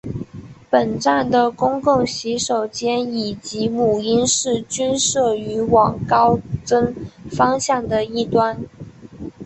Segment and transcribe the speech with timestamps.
[0.67, 6.91] 本站的公共洗手间以及母婴室均设于往高增
[7.29, 8.59] 方向的一端。